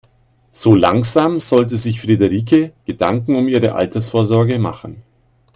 So 0.51 0.73
langsam 0.73 1.39
sollte 1.39 1.77
sich 1.77 2.01
Frederike 2.01 2.73
Gedanken 2.85 3.35
um 3.35 3.47
ihre 3.47 3.75
Altersvorsorge 3.75 4.57
machen. 4.57 5.03